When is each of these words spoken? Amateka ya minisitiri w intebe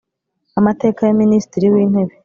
Amateka 0.59 1.01
ya 1.07 1.15
minisitiri 1.21 1.65
w 1.73 1.75
intebe 1.83 2.13